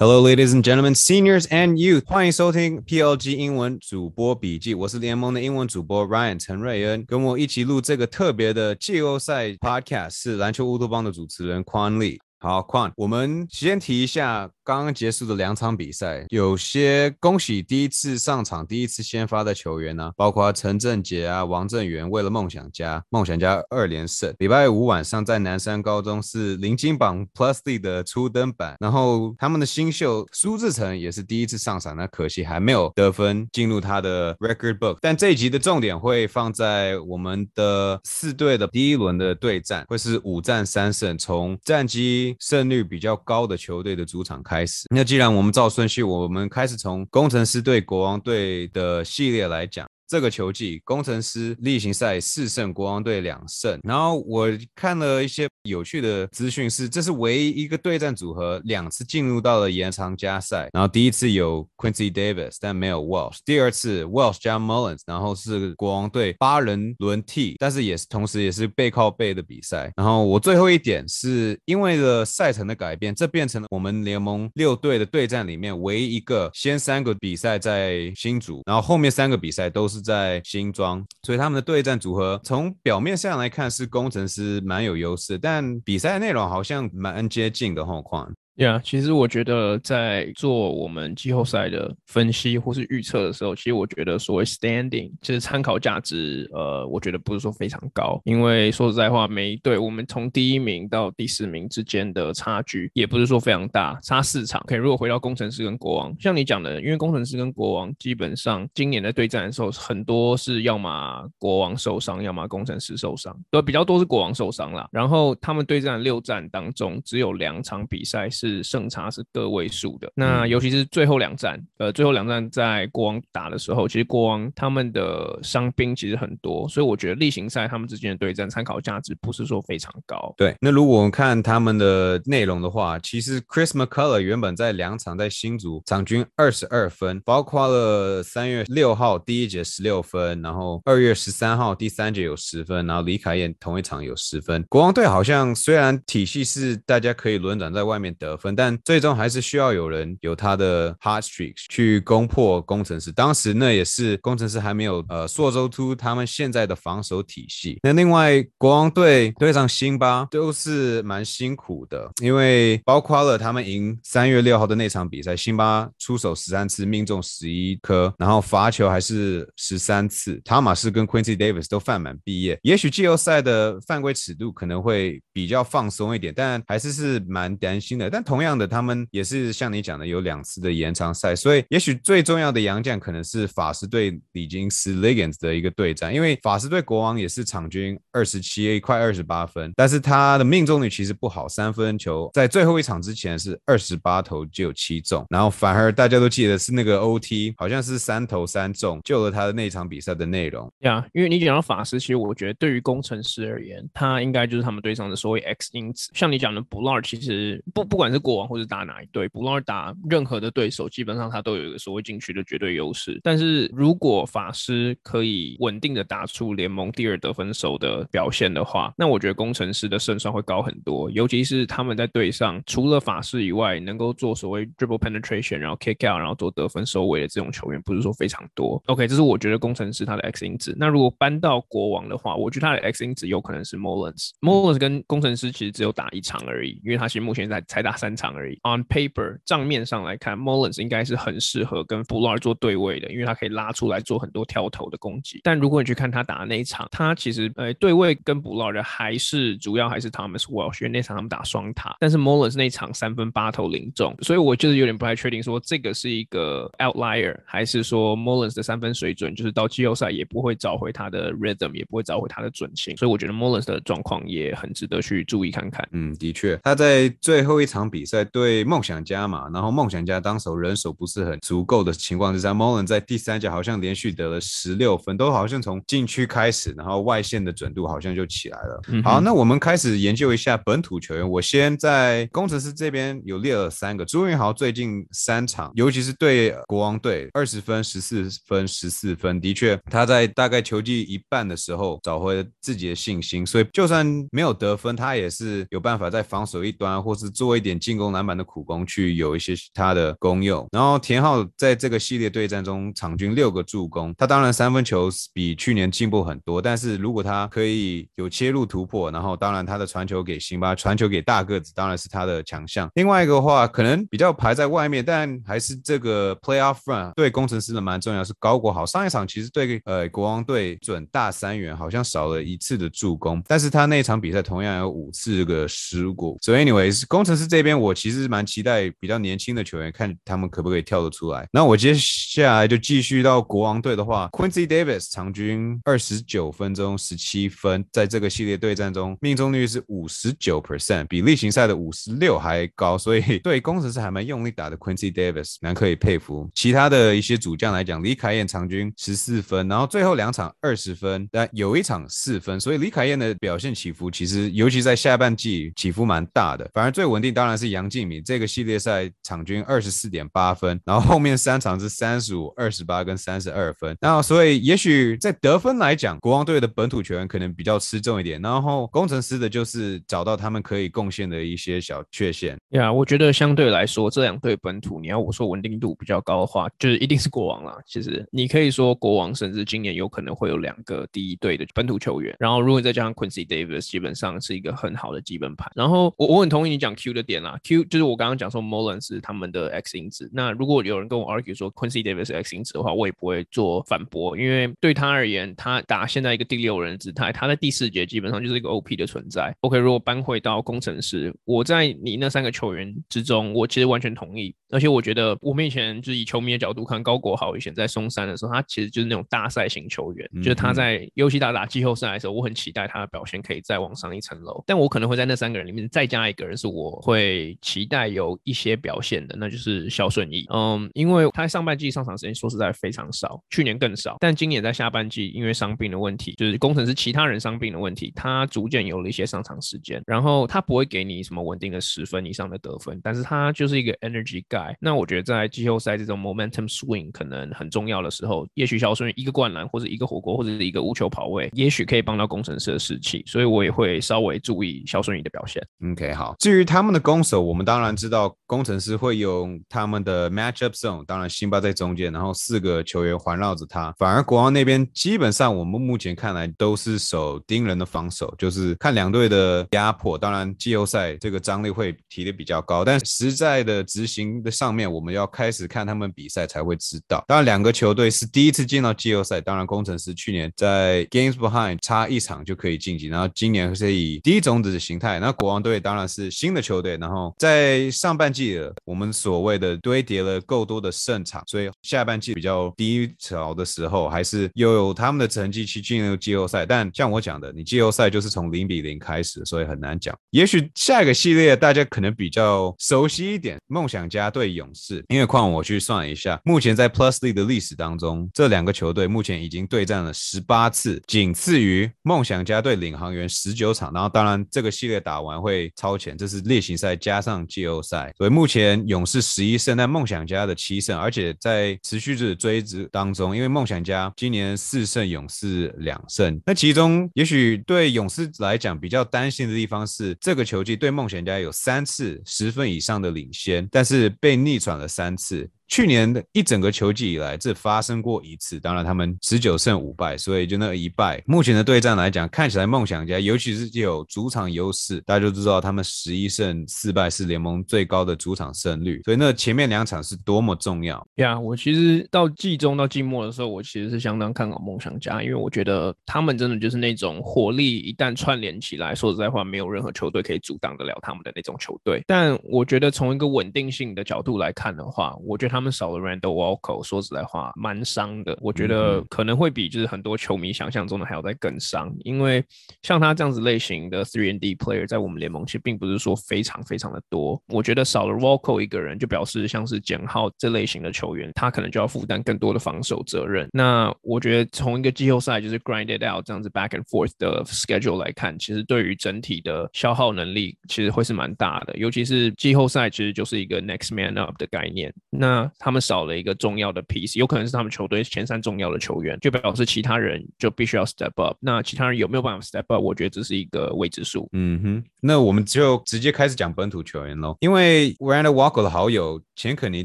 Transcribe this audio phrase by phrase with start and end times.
[0.00, 4.72] Hello, ladies and gentlemen, seniors and youth，欢迎收听 PLG 英文主播笔记。
[4.72, 12.20] 我是联盟的英文主播 Ryan 陈瑞恩，跟我一起录这个特别的季后赛 Podcast 是篮球乌托邦的主持人匡利。
[12.40, 14.48] 好，况，我们先提一下。
[14.62, 24.30] 刚刚结束的两场比赛，有些恭喜第一次上场、第一次先发的球员呢，包括陈振杰啊、王振源，为了梦想家，梦想家二连胜。
[24.38, 34.98] 礼拜五晚上在南山高中是零金榜 Plus D 的初登板，然后他们的新秀苏志成也是第一次上场，那可惜还没有得分进入他的 Record Book。
[35.00, 44.66] 但这一集的重点会放在我们的四队的第一轮的对战，会是五战三胜，从战绩胜率比较高的球队的主场开。
[44.66, 49.88] 始，那既然我们照顺序，我们开始从工程师队国王队的系列来讲。
[50.08, 53.78] 这个球季，工程师例行赛四胜，国王队两胜。
[53.82, 60.70] 然后我看了一些有趣的资讯，是这是唯一一个对战组合两次进入到了延长加赛。
[60.72, 63.36] 然后第一次有 Quincy Davis，但没有 Welsh。
[63.44, 69.92] 第二次 Welsh 加 Mullins，然后是国王队八人轮替，但是也是同时也是背靠背的比赛。
[69.94, 79.97] 然后我最后一点是因为了赛程的改变，这变成了我们联盟六队的对战里面唯一一个先三个比赛在新组，然后后面三个比赛都是。
[79.98, 88.32] 是在新庄，所以他们的对战组合从表面上来看是工程师蛮有优势，但比赛内容好像蛮接近的状况。
[88.58, 104.60] 呀，其实我觉得在做我们季后赛的分析或是预测的时候，其实我觉得所谓 standing 就是参考价值，呃，我觉得不是说非常高，因为说实在话，每一队我们从第一名到第四名之间的差距也不是说非常大，差四场。
[104.66, 114.88] 可以，如果回到工程师跟国王，像你讲的，因为工程师跟国王基本上今年的对战的时候，很多是要么国王受伤，要么工程师受伤，对，比较多是国王受伤啦。
[114.90, 118.47] 然后他们对战六战当中，只有两场比赛是。
[118.48, 130.32] 是胜差是个位数的，那尤其是最后两战，呃，最后两战在国王打的时候，其实国王他们的伤兵其实很多，所以我觉得例行赛他们之间的对战参考价值不是说非常高。
[130.38, 144.64] 对，那如果我们看他们的内容的话，其实 Chris McCullough 原本在两场在新组场均二十二分，包括了三月六号第一节十六分，然后二月十三号第三节有十分，然后李凯燕同一场有十分。
[144.68, 148.37] 国王队好像虽然体系是大家可以轮转在外面得。
[148.38, 153.12] 分，但最终还是需要有人有他的 hard streaks 去攻破工程师。
[153.12, 157.78] 当时那也是工程师还没有呃朔州突他们现在的防守体系。
[157.82, 170.40] 那另外国王队对上辛巴都是蛮辛苦的，因为包括了他们赢三月六号的那场比赛，辛巴出手十三次命中十一颗，然后罚球还是十三次。
[170.44, 172.58] 塔马斯跟 Quincy Davis 都犯满毕业。
[172.62, 178.08] 也许季后赛的犯规尺度可能会比较放松一点，但还是是蛮担心的。
[178.08, 201.02] 但同样的，他们也是像你讲的，有两次的延长赛，所以也许最重要的洋将可能是法师队李金斯 Legends 的一个对战，因为法师队国王也是场均二十七快二十八分，但是他的命中率其实不好，三分球在最后一场之前是二十八投就有七中，然后反而大家都记得是那个 OT 好像是三投三中，救了他的那场比赛的内容呀。
[201.14, 213.20] 因为你讲到法师，其实我觉得对于工程师而言，他应该就是他们队上的所谓 X 因子，像你讲的 b l a r 其实不不管是国王或者打哪一队，不论打任何的对手，基本上他都有一个所谓禁区的绝对优势。
[213.22, 221.10] 但是如果法师可以稳定的打出联盟第二得分手的表现的话，那我觉得工程师的胜算会高很多。
[221.10, 228.82] 尤其是他们在队上除了法师以外，能够做所谓 dribble penetration，然后 kick out，然后做得分收尾的这种球员，不是说非常多。
[228.86, 230.74] OK，这是我觉得工程师他的 X 因子。
[230.78, 234.30] 那如果搬到国王的话，我觉得他的 X 因子有可能是 Mullins。
[234.40, 238.54] Mullins 跟工程师其实只有打一场而已，因为他其实目前在才打三场而已。
[238.62, 245.40] On paper 账面上来看，Mullins 应该是很适合跟 b u l l a r 做对位的，因为他可以拉出来做很多挑头的攻击。
[245.42, 251.96] 但如果你去看他打的那一场，他其实呃对位跟 b u l l a r 的还是主要还是 Thomas Welsh，因为那场他们打双塔。
[251.98, 262.96] 但是 Mullins 那场三分八投零中，所以我就是有点不太确定说这个是一个 outlier，还是说 Mullins 的三分水准就是到季后赛也不会找回他的 rhythm，也不会找回他的准心。
[262.96, 265.86] 所以我觉得 Mullins 的状况也很值得去注意看看。
[265.92, 268.24] 嗯，的确，他在最后一场比赛。
[268.24, 278.82] 对梦想家嘛，然后梦想家当时人手不是很足够的情况之下，Molen 在第三节好像连续得了十六分，都好像从禁区开始，然后外线的准度好像就起来了。
[279.02, 281.28] 好，那我们开始研究一下本土球员。
[281.28, 297.77] 我先在工程师这边有列了三个，朱云豪最近三场，尤其是对国王队，二十分、十四分、十四分，的确他在大概球季一半的时候找回了自己的信心，所以就算没有得分，他也是有办法在防守一端或是做一点。
[297.78, 300.66] 进攻篮板的苦工去有一些他的功用。
[300.72, 312.88] 然后田浩在这个系列对战中场均六个助攻，他当然三分球比去年进步很多，但是如果他可以有切入突破，然后当然他的传球给辛巴，传球给大个子，当然是他的强项。
[312.94, 326.38] 另外一个话，可能比较排在外面，但还是这个 playoff run 对工程师的蛮重要，是高国豪上一场其实对呃国王队准大三元好像少了一次的助攻，但是他那场比赛同样有五次个失误。
[326.40, 331.48] 所以 anyways，工程师这边我其实蛮期待比较年轻的球员，看他们可不可以跳得出来。
[331.52, 344.78] 那我接下来就继续到国王队的话，Quincy Davis 场均二十九分钟十七分，在这个系列对战中命中率是五十九 percent，比例行赛的五十六还高，所以对工程师还蛮用力打的。
[344.78, 346.48] Quincy Davis 蛮可以佩服。
[346.54, 356.70] 其他的一些主将来讲，李凯燕场均十四分，然后最后两场二十分，但有一场四分，所以李凯燕的表现起伏其实，尤其在下半季起伏蛮大的。
[356.72, 363.96] 反而最稳定当然是杨敬敏，这个系列赛场均二十四点八分，然后后面三场是三十五、二十八跟三十二分。
[364.00, 372.56] 那所以也许在得分来讲，国王队的本土球员可能比较吃重一点，然后工程师的就是找到他们可以贡献的一些小缺陷。
[372.70, 377.76] 呀，我觉得相对来说，这两队本土，你要我说稳定度比较高的话，就是一定是国王啦。
[377.86, 382.36] 其实你可以说国王，甚至今年有可能会有两个第一队的本土球员。
[382.38, 385.70] 然后如果再加上 Quincy Davis，基本上是一个很好的基本盘。
[385.74, 390.28] 然后我我很同意你讲 Q 的点啦，Q 就是我刚刚讲说 Molin 是他们的 X 因子。
[390.32, 399.54] 那如果有人跟我 argue 说 Quincy Davis 是 X 因子的话，我也不会做反驳，因为对他而言，他打现在一个第六人姿态，他在第四节基本上就是一个 OP 的存在。
[399.60, 404.54] OK，如果搬回到工程师，我在你那三个球员之中，我其实完全同意。
[404.70, 414.62] 而且我觉得我们以前就是以球迷的角度看高国豪以前在松山的时候，他其实就是那种大赛型球员，就是他在尤其打打季后赛的时候，我很期待他的表现可以再往上一层楼。
[414.66, 420.46] 但我可能会在那三个人里面再加一个人，是我会期待有一些表现的，那就是肖顺义。
[420.52, 430.02] 嗯，因为他上半季上场时间说实在非常少，去年更少，但今年在下半季因为伤病的问题，就是工程师其他人伤病的问题，他逐渐有了一些上场时间。
[430.06, 434.74] 然后他不会给你什么稳定的十分以上的得分，但是他就是一个 energy guy。
[434.80, 445.62] 那我觉得在季后赛这种 momentum swing 可能很重要的时候，也许肖顺义一个灌篮或者一个火锅或者是一个无球跑位，也许可以帮到工程师的士气，所以我也会稍微注意肖顺义的表现。
[445.92, 446.34] OK，好。
[446.38, 453.94] 至于他们的攻守，我们当然知道工程师会用他们的 matchup zone，当然辛巴在中间，然后四个球员环绕着他。
[453.98, 460.16] 反而国王那边基本上我们目前看来都是守盯人的防守，就是看两队的压迫。
[460.18, 467.24] 当然季后赛这个张力会提的比较高，但实在的执行的上面，我们要开始看他们比赛才会知道。
[467.26, 475.20] 当然两个球队是第一次进到季后赛，当然工程师去年在 games behind 差一场就可以晋级，然后今年是以第一种子的形态。
[475.20, 486.66] 那国王队当然是新的球队，然后在上半季我们所谓的堆叠了够多的胜场，所以下半季比较低潮的时候，还是又有他们的成绩去进入季后赛。
[486.66, 490.14] 但像我讲的，你季后赛就是从零比零开始，所以很难讲。
[490.32, 503.90] 也许下一个系列大家可能比较熟悉一点，梦想家对勇士，因为况我去算一下，目前在 Plus League 的历史当中，这两个球队目前已经对战了十八次，仅次于梦想家对领航员十九场。
[503.94, 516.40] 然后当然这个系列打完会超前，这是例行赛加上季后赛，所以目前勇士十一胜，但梦想家的七胜，而且在持续的追之当中，因为梦想家今年四胜，勇士两胜。
[516.44, 525.48] 那其中也许对勇士来讲比较担心的地方是，这个球季对梦想家有三次十分以上的领先，但是被逆转了三次。
[525.68, 528.58] 去年的一整个球季以来，只发生过一次。
[528.58, 531.22] 当然，他们十九胜五败，所以就那一败。
[531.26, 539.02] 目前的对战来讲，看起来梦想家，尤其是有主场优势，大家就知道他们十一胜四败是联盟最高的主场胜率。
[539.04, 541.38] 所以那前面两场是多么重要呀！
[541.38, 552.02] 我其实到季中到季末的时候，我其实是相当看好梦想家，因为我觉得他们真的就是那种火力一旦串联起来，说实在话，没有任何球队可以阻挡得了他们的那种球队。
[552.06, 555.57] 但我觉得从一个稳定性的角度来看的话，我觉得他。
[555.58, 558.38] 他们少了 Randall Walker，说实在话，蛮伤的。
[558.40, 562.44] 我觉得可能会比就是很多球迷想象中的还要再更伤，因为
[562.82, 567.42] 像他这样子类型的 Three and D player，在我们联盟其实并不是说非常非常的多。
[567.48, 573.48] 我觉得少了 Walker 一个人，就表示像是简浩这类型的球员，他可能就要负担更多的防守责任。
[573.52, 581.76] 那我觉得从一个季后赛就是 grind it out 这样子 back and forth 的 schedule 来看，其实对于整体的消耗能力其实会是蛮大的。
[581.76, 584.94] 尤其是季后赛，其实就是一个 next man up 的概念。
[585.10, 591.36] 那他们少了一个重要的 piece，有可能是他们球队前三重要的球员，就表示其他人就必须要 step up。
[591.40, 592.82] 那其他人有没有办法 step up？
[592.82, 594.28] 我觉得这是一个未知数。
[594.32, 597.36] 嗯哼，那我们就直接开始讲本土球员喽。
[597.40, 599.84] 因为 Randall Walker 的好友钱肯尼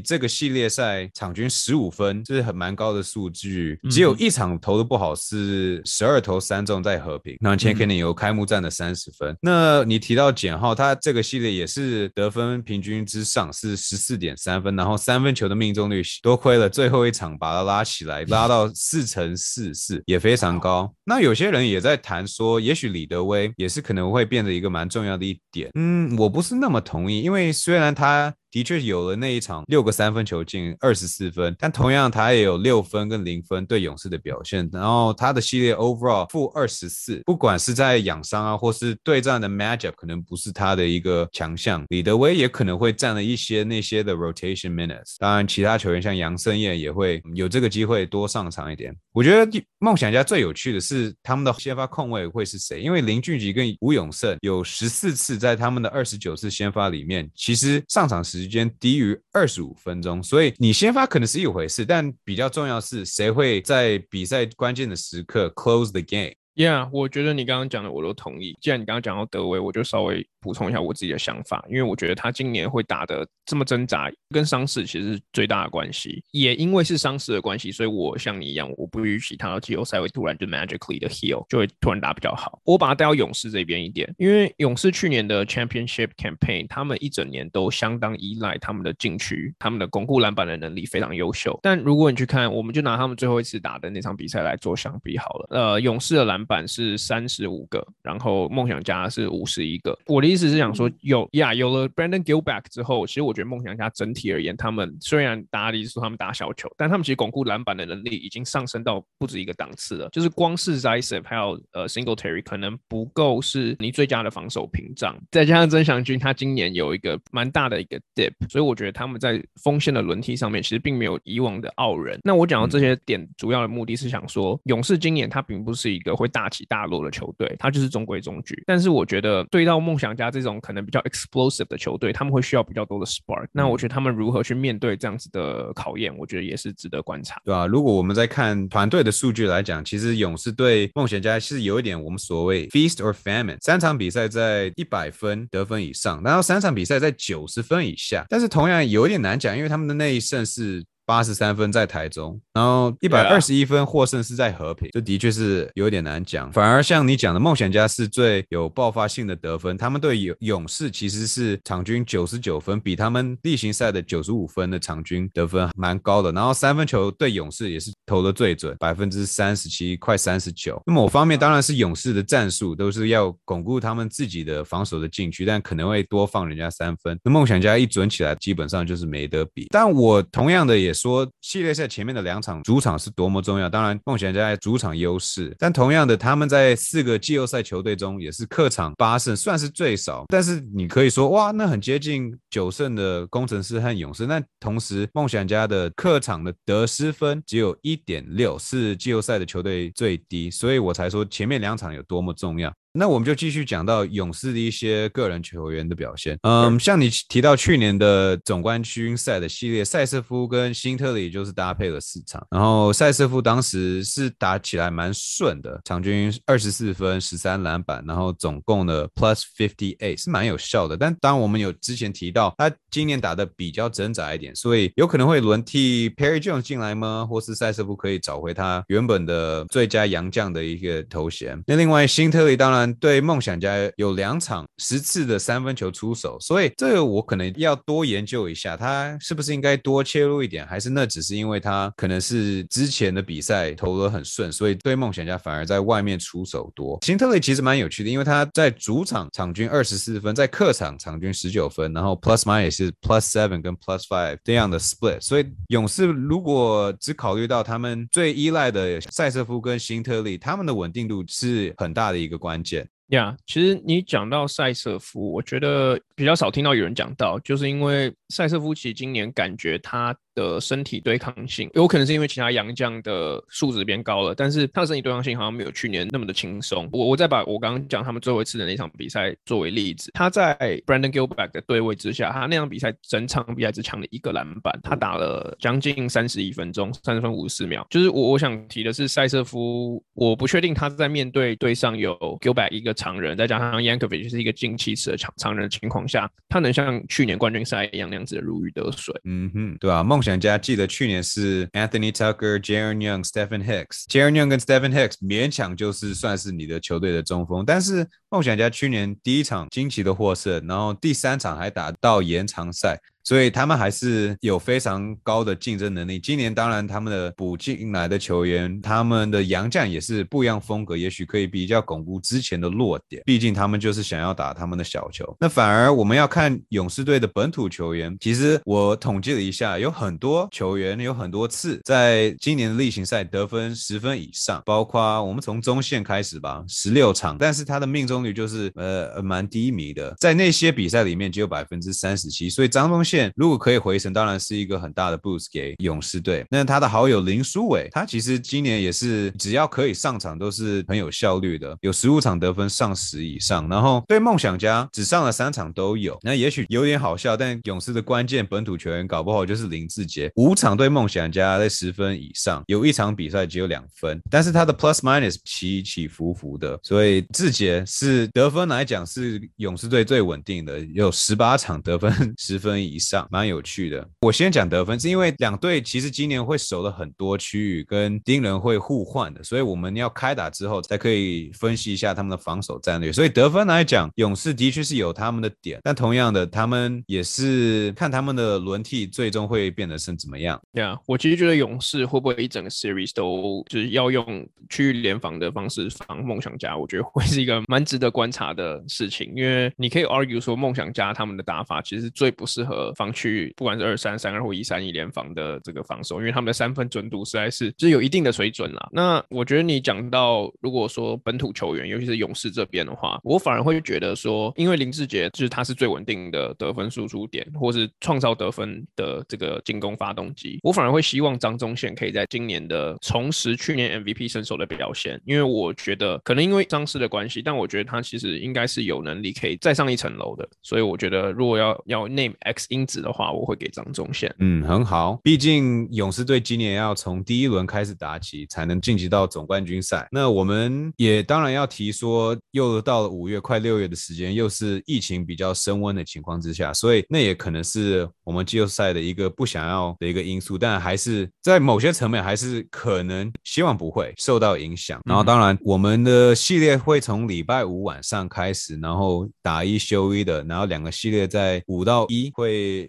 [0.00, 3.78] 这个系列赛场均十五分，这是很蛮高的数据。
[3.90, 7.36] 只有一场投的不好，是十二投三中在和平。
[7.40, 9.36] 那钱肯尼有开幕战的三十分。
[9.40, 20.92] 那你提到简浩，他这个系列也是得分平均之上是十四点三分，然后三分球的命中率多亏了最后一场把他拉起来，拉到四乘四四，也非常高。
[21.04, 25.70] 那有些人也在谈说，也许李德威也是可能会变得一个蛮重重要的一点。
[25.74, 28.34] 嗯，我不是那么同意，因为虽然他。
[28.54, 34.70] 的确有了那一场六个三分球进二十四分，但同样他也有六分跟零分对勇士的表现。
[34.72, 41.84] 然后他的系列 overall 负二十四，不管是在养伤啊，或是对战的 matchup 可能不是他的一个强项。
[41.88, 45.16] 李德威也可能会占了一些那些的 rotation minutes。
[45.18, 48.94] 当然，其他球员像杨森燕也会有这个机会多上场一点。
[49.12, 52.80] 我觉得梦想家最有趣的是他们的先发控卫会是谁？
[52.80, 58.43] 因为林俊杰跟吴永胜有十四次在他们的二十九次先发里面，其实上场时。
[58.44, 66.34] 时间低于二十五分钟，所以你先发可能是一回事，但比较重要是谁会在比赛关键的时刻 close the game。
[66.54, 68.56] Yeah，我觉得你刚刚讲的我都同意。
[68.60, 76.22] 既然你刚刚讲到德威，我就稍微补充一下我自己的想法，因为我觉得他今年会打的这么挣扎，跟伤势其实是最大的关系。
[76.30, 82.60] 也因为是伤势的关系，所以我像你一样，我不预期他到季后赛会突然就 magically 的 heal，就会突然打比较好。
[82.64, 91.58] 我把他带到勇士这边一点，因为勇士去年的 championship campaign，他们一整年都相当依赖他们的禁区，他们的巩固篮板的能力非常优秀。
[91.62, 95.46] 但如果你去看，我们就拿他们最后一次打的那场比赛来做相比好了。
[95.50, 99.96] 呃，勇士的篮板是三十五个，然后梦想家是五十一个。
[100.06, 110.08] 我的意思是想说，有呀，有了 Brandon Gilback 之后，其实我觉得梦想家整体而言，他们虽然打理说他们打小球，但他们其实巩固篮板的能力已经上升到不止一个档次了。
[110.10, 122.18] 就是光是 z i s e p 还有呃 Singletary 可能不够是你最佳的防守屏障，再加上曾祥军他今年有一个蛮大的一个 dip，所以我觉得他们在锋线的轮替上面其实并没有以往的傲人。
[122.22, 126.84] 那我讲到这些点，主要的目的是想说，勇士今年他并不是一个会大起大。
[126.84, 128.62] 落的球队，他就是中规中矩。
[128.66, 133.46] 但是我觉得，对到梦想家这种可能比较 explosive 的球队，他们会需要比较多的 spark。
[133.52, 137.66] 那我觉得他们如何去面对这样子的考验，我觉得也是值得观察，对啊？
[137.66, 148.26] 如果我们在看团队的数据来讲，其实勇士对梦想家是有一点我们所谓 feast or famine，三场比赛在一百分得分以上，然后三场比赛在九十分以下。
[148.28, 150.84] 但是同样有一点难讲，因为他们的那一胜是。
[151.06, 156.50] 八十三分在台中，然后一百二十一分获胜是在和平，这的确是有点难讲。
[156.50, 166.32] 反而像你讲的，梦想家是最有爆发性的得分，他们对勇勇士其实是场均九十九分，比他们例行赛的九十五分的场均得分蛮高的。
[166.32, 170.82] 然后三分球对勇士也是投的最准，百分之三十七，快三十九。
[170.86, 177.18] 那某方面当然是勇士的战术都是要巩固他们自己的防守的禁区，但可能会多放人家三分。
[177.22, 179.66] 那梦想家一准起来，基本上就是没得比。
[179.70, 180.93] 但我同样的也。
[180.94, 190.24] 说系列赛前面的两场主场是多么重要，当然梦想家主场优势，但同样的，他们在四个季后赛球队中也是客场八胜，算是最少。
[190.28, 194.26] 但是你可以说，哇，那很接近九胜的工程师和勇士。
[194.26, 202.72] 那同时，梦想家的客场的得失分只有一点六，是季后赛的球队最低，所以我才说前面两场有多么重要。
[202.96, 206.38] 那我们就继续讲到勇士的一些个人球员的表现。
[206.42, 220.96] 嗯，像你提到去年的总冠军赛的系列，塞瑟夫跟辛特里就是搭配了四场，然后塞瑟夫当时是打起来蛮顺的，场均二十四分、十三篮板，然后总共的 plus fifty eight 是蛮有效的。
[220.96, 227.26] 但当我们有之前提到他今年打的比较挣扎一点，所以有可能会轮替 Perry Jones 进来吗？
[227.28, 231.60] 或是塞瑟夫可以找回他原本的最佳洋将的一个头衔？
[231.66, 232.83] 那另外辛特里当然。
[232.94, 246.98] 对梦想家有两场十次的三分球出手，所以这个我可能要多研究一下，他是不是应该多切入一点，还是那只是因为他可能是之前的比赛投得很顺，所以对梦想家反而在外面出手多。
[247.02, 262.73] 辛特雷其实蛮有趣的，因为他在主场场均二十四分，在客场场均十九分，然后 plus m i n 也是 plus seven 跟 plus five 这样的 split，所以勇士如果只考虑到他们最依赖的塞瑟夫跟辛特利，他们的稳定度是很大的一个关键。
[263.08, 276.88] 呀，其实你讲到塞瑟夫，我觉得比较少听到有人讲到，就是因为塞瑟夫其实今年感觉他的身体对抗性，有可能是因为其他洋将的素质变高了，但是他的身体对抗性好像没有去年那么的轻松。
[276.92, 287.86] 我我再把我刚刚讲他们最后一次的那场比赛作为例子，他在 Brandon Gilbert 的对位之下，他那场比赛整场比赛只抢了一个篮板，他打了将近三十一分钟，三十分五十四秒。
[287.90, 299.14] 就是我我想提的是塞瑟夫，我不确定他在面对对上有 Gilbert 一个常人，再加上 Yankovic 是一个近七尺的常常人的情况下，他能像去年冠军赛一样那样子如鱼得水。
[299.24, 304.06] 嗯哼，对啊，梦想家记得去年是 Anthony Tucker、Jaren Young、Stephen Hicks。
[304.08, 312.98] Jaren Young 跟 Stephen Hicks 勉强就是算是你的球队的中锋，但是梦想家去年第一场惊奇的获胜，然后第三场还打到延长赛。
[313.24, 316.20] 所以他们还是有非常高的竞争能力。
[316.20, 323.22] 今年当然他们的补进来的球员，他们的洋将也是不一样风格，也许可以比较巩固之前的弱点。
[323.24, 325.36] 毕竟他们就是想要打他们的小球。
[325.40, 328.16] 那反而我们要看勇士队的本土球员。
[328.20, 342.50] 其实我统计了一下，有很多球员有很多次在今年的例行赛得分十分以上，包括我们从中线开始吧，十六场，但是他的命中率就是呃蛮低迷的，在那些比赛里面只有百分之三十七。
[342.50, 343.04] 所以张东
[343.36, 346.44] 如果可以回神，当然是一个很大的 boost 给勇士队。
[346.50, 353.68] 那他的好友林书伟，他其实今年也是只要可以上场都是很有效率的，有十五场得分上十以上。
[353.68, 372.98] 然后对梦想家只上了三场都有，那也许有点好笑，但勇士的关键本土球员搞不好就是林志杰，五场对梦想家在十分以上，有一场比赛只有两分，但是他的 plus minus 起起伏伏的，所以志杰是得分来讲是勇士队最稳定的，有十八场得分 十分以。
[373.04, 374.08] 上蛮有趣的。
[374.20, 383.12] 我先讲得分，是因为两队其实今年会守了很多区域，跟盯人会互换的，所以我们要开打之后才可以分析一下他们的防守战略。
[383.12, 390.60] 所以得分来讲，勇士的确是有他们的点，但同样的，他们也是看他们的轮替最终会变得是怎么样。
[390.72, 396.76] 对啊，我其实觉得勇士会不会一整个 series 都就是要用区域联防的方式防梦想家？
[396.76, 402.92] 我觉得会是一个蛮值得观察的事情，因为你可以 argue 说梦想家他们的打法其实最不适合。
[402.94, 408.88] 防区域不管是二三三二或一三一联防的这个防守，因为他们的三分准度实在是就是有一定的水准啦。
[408.92, 430.48] 那我觉得你讲到如果说本土球员，尤其是勇士这边的话，我反而会觉得说，因为林志杰就是他是最稳定的得分输出点，或是创造得分的这个进攻发动机，我反而会希望张宗宪可以在今年的重拾去年 MVP 身手的表现，因为我觉得可能因为张师的关系，但我觉得他其实应该是有能力可以再上一层楼的。
[430.62, 432.94] 所以我觉得如果要要 name X 因。
[432.94, 434.32] 子的话，我会给张宗宪。
[434.38, 435.18] 嗯，很好。
[435.22, 440.06] 毕竟勇士队今年要从第一轮开始打起，才能晋级到总冠军赛。
[440.12, 450.56] 那我们也当然要提说，又到了五月快六月的时间，又是疫情比较升温的情况之下，所以那也可能是我们季后赛的一个不想要的一个因素。
[450.56, 455.00] 但还是在某些层面，还是可能希望不会受到影响。
[455.04, 462.30] 然后，当然我们的系列会从礼拜五晚上开始，然后打一休一的，然后两个系列在五到一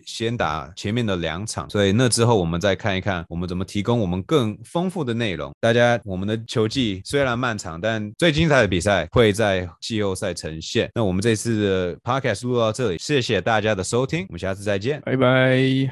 [0.06, 5.52] 先打前面的两场，所以那之后我们再看一看，我们怎么提供我们更丰富的内容。
[5.60, 10.90] 大家，我们的球季虽然漫长，但最精彩的比赛会在季后赛呈现。
[10.94, 15.90] 那我们这次的 podcast 录到这里，谢谢大家的收听，我们下次再见，拜拜。